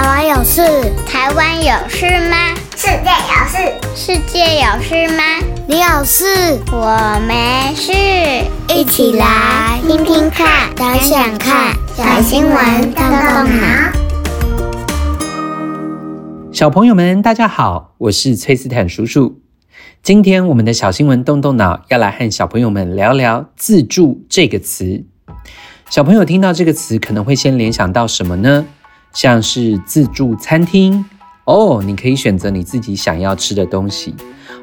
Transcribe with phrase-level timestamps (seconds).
[0.00, 0.62] 台湾有事？
[1.06, 2.54] 台湾有事吗？
[2.74, 3.58] 世界有事？
[3.94, 5.22] 世界有事吗？
[5.68, 6.24] 你有事？
[6.72, 7.92] 我没事。
[8.74, 13.92] 一起来听听看，想想看，小新闻动动脑。
[16.50, 19.42] 小朋友们，大家好，我是崔斯坦叔叔。
[20.02, 25.04] 今天我们的小新闻动动脑，要来和小朋友们聊聊“自助”这个词。
[25.90, 28.64] 小朋友听到这个词，可能会先联想到什么呢？
[29.12, 31.04] 像是自助餐厅
[31.44, 34.14] 哦，你可以选择你自己想要吃的东西，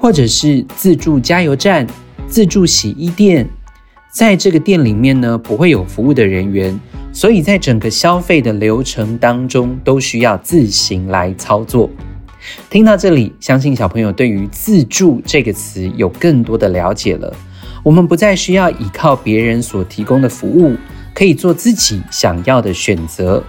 [0.00, 1.86] 或者是自助加油站、
[2.26, 3.48] 自助洗衣店。
[4.10, 6.78] 在这个店里面呢，不会有服务的人员，
[7.12, 11.88] 所以在整个消费的流程当中，都需要自行来操作。
[12.68, 17.32] 听到这里，相信小朋友对于“自助”这个词有更多的了解了。
[17.82, 20.76] 我们不再需要依靠别人所提供的服务。
[21.14, 23.44] 可以做自己想要的选择。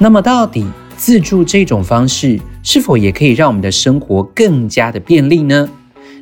[0.00, 0.64] 那么，到底
[0.96, 5.68] 自助这种方式是否也可以让我们的生活更加的便利呢？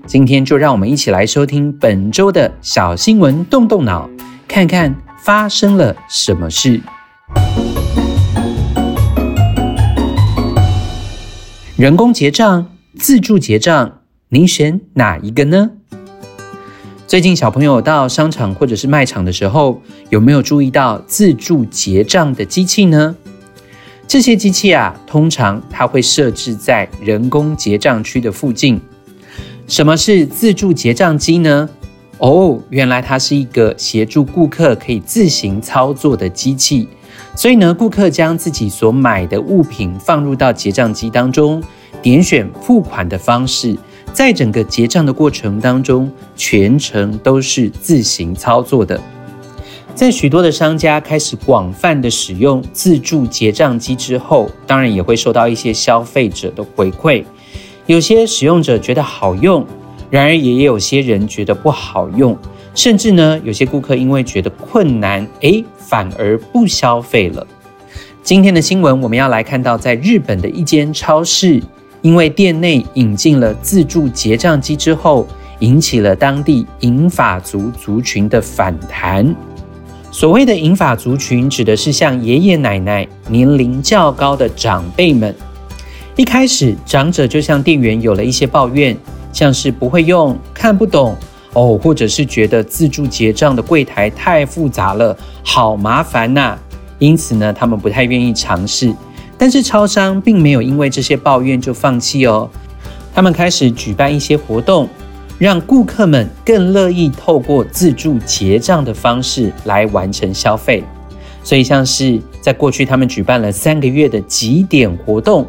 [0.06, 4.08] 今天就让我们一起来收听本周的小新闻，动动脑，
[4.48, 6.80] 看看发生了什么事。
[11.76, 12.66] 人工结账、
[12.98, 13.98] 自助结账，
[14.30, 15.72] 您选哪一个呢？
[17.06, 23.14] 最近小朋友到商场或者是卖场的时候，有没有注意到自助结账的机器呢？
[24.08, 28.80] 这些机器啊，通常它会设置在人工结账区的附近。
[29.66, 31.68] 什么是自助结账机呢？
[32.18, 36.88] 哦，原来它是一个协助顾客可以自行操作的机器。
[37.34, 41.62] 所以呢，顾客将自己所买的物品放入到结账机当中，
[42.00, 43.76] 点选付款的方式。
[44.12, 48.98] 在整个结账的过程当中，全程都是自行操作的。
[49.96, 57.24] 在许多的商家开始广泛的使用自助结账机之后，当然也会受到一些消费者的回馈。
[57.86, 59.66] 有些使用者觉得好用，
[60.10, 62.36] 然而也有些人觉得不好用，
[62.74, 67.46] 甚至呢，有些顾客因为觉得困难，诶，反而不消费了。
[68.22, 71.62] 今天的新闻我们要来看到，在日本的一间超市。
[72.02, 75.26] 因为店内引进了自助结账机之后，
[75.60, 79.34] 引起了当地银发族族群的反弹。
[80.16, 85.34] 所谓的银发族群，指的是像爷爷奶奶、年龄较高的长辈们。
[86.16, 88.96] 一开始，长者就向店员有了一些抱怨，
[89.30, 91.14] 像是不会用、看不懂
[91.52, 96.58] 哦，或者是觉得自助结账的柜台太复杂了，好麻烦呐。
[96.98, 98.94] 因此呢，他们不太愿意尝试。
[99.36, 102.48] 但是超商并没有因为这些抱怨就放弃哦，
[103.14, 104.88] 他们开始举办一些活动，
[105.38, 110.82] 让顾客们更乐意透过自助结账的方式来完成消费。
[111.42, 115.46] 所以像是在过去，他们举办了三个月的集点活动，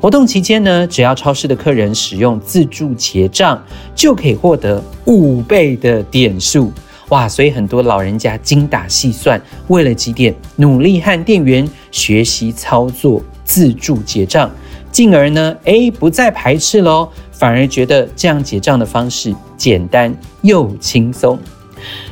[0.00, 3.62] 活动期间呢，只要超市的客人使用自助结账，
[3.94, 6.72] 就可以获得五倍的点数。
[7.08, 7.26] 哇！
[7.26, 14.50] 所以很多老人家精打细算，为了集点，努力和店员学习操作自助结账，
[14.92, 20.12] 进而呢，诶，不再排斥喽，反而觉得这样结账的方式简单
[20.42, 21.38] 又轻松。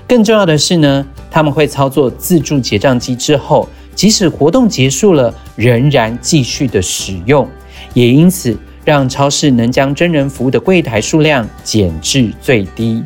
[0.07, 7.49] 更重要的是呢，他们会操作自助结账机之后，即使活动结束了，仍然继续的使用，
[7.93, 13.03] 也因此让超市能将真人服务的柜台数量减至最低。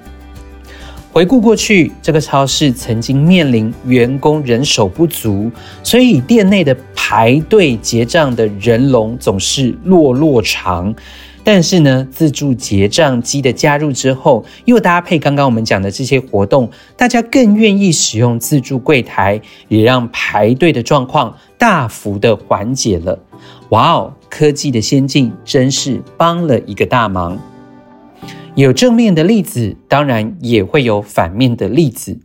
[1.12, 5.50] 回顾过去，这个超市曾经面临员工人手不足，
[5.82, 10.94] 所以店内的排队结账的人龙总是落落长。
[11.53, 23.19] 但是呢，自助结账机的加入之后，又搭配刚刚我们讲的这些活动，大家更愿意使用自助柜台，也让排队的状况大幅的缓解了。
[23.71, 27.37] 哇哦，科技的先进真是帮了一个大忙。
[28.55, 32.16] 有正面的例子，当然也会有反面的例子。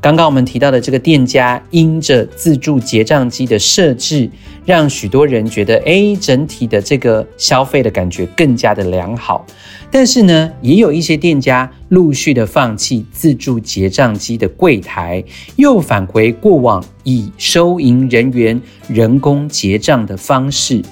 [0.00, 4.30] 刚刚我们提到的这个店家，因着自助结账机的设置，
[4.64, 9.44] 让许多人觉得，诶，整体的这个消费的感觉更加的良好。
[9.90, 15.22] 但是呢，也有一些店家陆续的放弃自助结账机的柜台，
[15.56, 20.82] 又返回过往以收银人员人工结账的方式。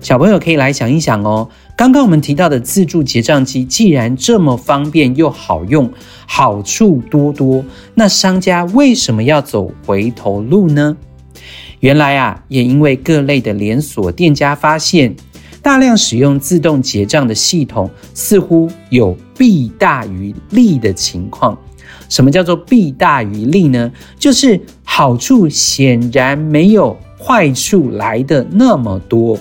[0.00, 1.48] 小朋友可以来想一想哦。
[1.78, 5.88] 刚刚我们提到的自助结账机，既然这么方便又好用，
[6.26, 7.64] 好处多多，
[7.94, 10.96] 那商家为什么要走回头路呢？
[11.78, 15.14] 原来啊，也因为各类的连锁店家发现，
[15.62, 21.56] 大量使用自动结账的系统，似乎有弊大于利的情况。
[22.08, 23.92] 什么叫做弊大于利呢？
[24.18, 29.38] 就是好处显然没有坏处来的那么多。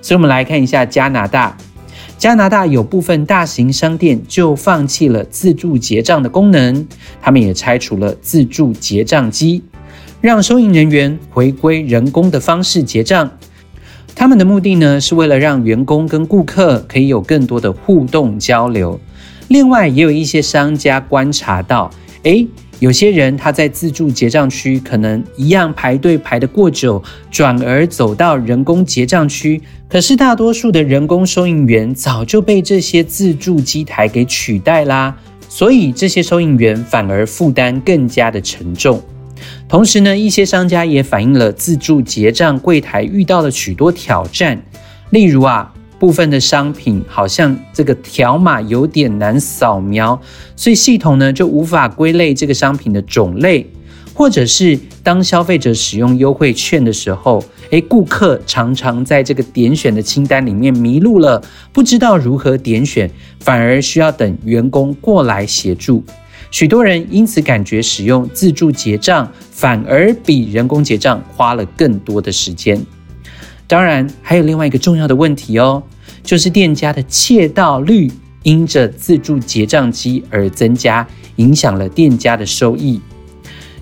[0.00, 1.54] 所以，我们来看一下加拿大。
[2.16, 6.86] 加拿大有部分大型商店就放弃了自助结账的功能，
[7.20, 9.62] 他们也拆除了自助结账机，
[10.20, 13.30] 让收银人员回归人工的方式结账。
[14.14, 18.98] 他们的目的呢，是为了让员工跟顾客可以有更多的互动交流。
[19.48, 21.90] 另外，也有一些商家观察到，
[22.22, 22.46] 诶，
[22.80, 29.60] 有些人他在自助结账区可能一样排队排得过久，转而走到人工结账区。
[29.88, 35.16] 可是大多数的人工收银员早就被这些自助机台给取代啦，
[35.48, 39.00] 所以这些收银员反而负担更加的沉重。
[39.68, 44.60] 同时呢，一些商家也反映了自助结账柜台遇到了许多挑战，
[45.10, 50.20] 例如啊，部分的商品好像这个条码有点难扫描，
[50.56, 53.66] 所以系统呢就无法归类这个商品的种类，
[54.12, 61.42] 或者是当消费者使用优惠券的时候，诶，顾客常常在这个点选的清单里面迷路了，
[61.72, 63.10] 不知道如何点选，
[63.40, 66.02] 反而需要等员工过来协助。
[66.50, 72.80] 许多人因此感觉使用自助结账反而比人工结账花了更多的时间。
[73.66, 75.82] 当然，还有另外一个重要的问题哦，
[76.22, 78.10] 就是店家的窃盗率
[78.42, 81.06] 因着自助结账机而增加，
[81.36, 83.00] 影响了店家的收益。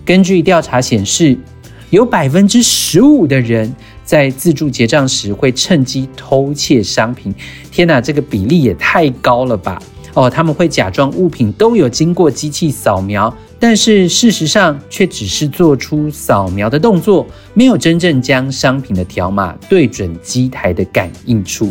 [0.05, 1.37] 根据调查显示，
[1.91, 3.75] 有百分之十五的人
[4.05, 7.35] 在自助结账时会趁机偷窃商品。
[7.71, 9.83] 天哪，这个比例也太高了吧！
[10.15, 17.25] 哦，他们会假装物品都有经过机器扫描，但是事实上却只是做出扫描的动作，
[17.55, 21.71] 没有真正将商品的条码对准机台的感应处。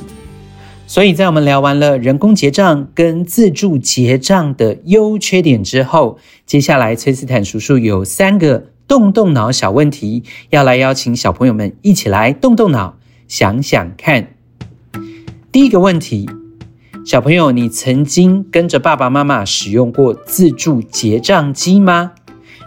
[0.87, 12.95] 所以在我们聊完了人工结账跟自助结账的优缺点之后，接下来崔斯坦叔叔有三个动动脑小问题，要来邀请小朋友们一起来动动脑，
[13.27, 14.29] 想想看。
[15.51, 16.29] 第一个问题。
[17.03, 22.11] 小朋友，你曾经跟着爸爸妈妈使用过自助结账机吗？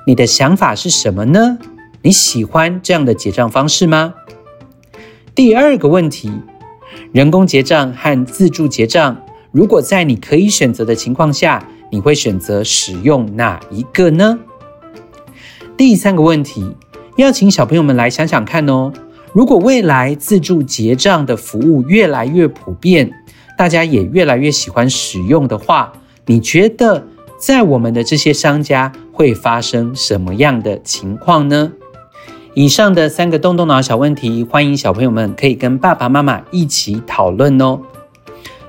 [0.08, 1.56] 你的想法是什么呢？
[2.02, 4.12] 你喜欢这样的结账方式吗？
[5.36, 6.32] 第二个问题，
[7.12, 9.16] 人工结账和自助结账，
[9.52, 14.36] 如果在你可以选择的情况下，你会选择使用哪一个呢？
[15.76, 16.74] 第三个问题，
[17.16, 18.92] 要请小朋友们来想想看哦。
[19.32, 23.12] 如果未来自助结账的服务越来越普遍，
[23.56, 25.92] 大家也越来越喜欢使用的话，
[26.26, 27.06] 你觉得
[27.38, 31.72] 在我们的这些商家会发生什么样的情况呢？
[32.54, 37.80] 以上的三个动动脑小问题，欢迎小朋友们可以跟爸爸妈妈一起讨论哦。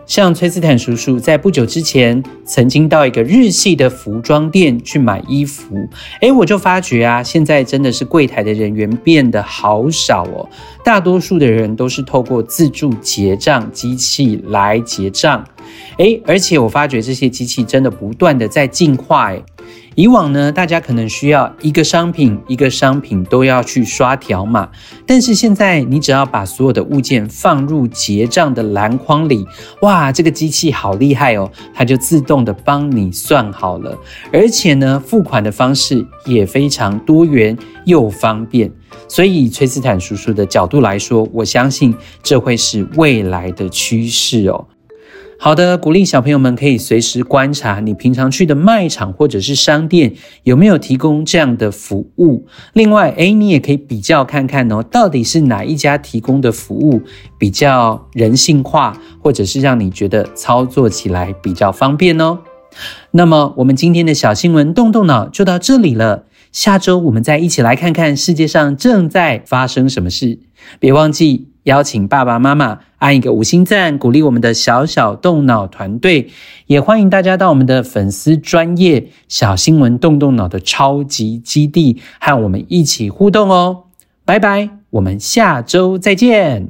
[0.06, 5.75] 像崔斯坦叔叔在不久之前曾经到一个日系的服装店去买衣服，
[6.22, 10.48] 诶，我就发觉啊，现在真的是柜台的人员变得好少哦，
[10.84, 15.44] 大多数的人都是透过自助结账机器来结账，
[15.98, 19.44] 诶，而且我发觉这些机器真的不断的在进化，诶。
[19.95, 24.69] 以往呢，大家可能需要一个商品一个商品都要去刷条码，
[25.06, 29.45] 但是现在你只要把所有的物件放入结账的篮筐里，
[29.81, 33.97] 哇，这个机器好厉害哦，它就自动的帮你算好了，
[34.33, 38.69] 而且呢，付款的方式也非常多元又方便，
[39.07, 44.68] 所以崔斯坦叔叔的角度来说，我相信这会是未来的趋势哦。
[45.45, 50.11] 好的，鼓励小朋友们可以随时观察你平常去的卖场或者是商店
[50.42, 52.47] 有没有提供这样的服务。
[52.73, 56.99] 另外，诶，你也可以比较看看哦，到底是哪一家提供的服务
[57.37, 62.40] 比较人性化，或者是让你觉得操作起来比较方便哦。
[63.11, 66.25] 那么，我们今天的小新闻动动脑就到这里了。
[66.52, 70.40] 下周我们再一起来看看世界上正在发生什么事。
[70.80, 71.49] 别忘记。
[71.66, 76.30] 邀请爸爸妈妈按一个五星赞，鼓励我们的小小动脑团队。
[76.68, 83.84] 也欢迎大家到我们的粉丝专业小新闻动动脑的超级基地，和我们一起互动哦。
[84.26, 86.68] 拜拜，我们下周再见。